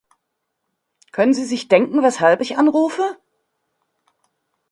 Können 1.11 1.35
Sie 1.35 1.45
sich 1.45 1.67
denken, 1.67 2.01
weshalb 2.01 2.41
ich 2.41 2.57
anrufe? 2.57 3.19